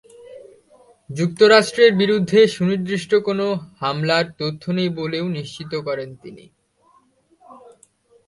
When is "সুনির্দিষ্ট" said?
2.47-3.11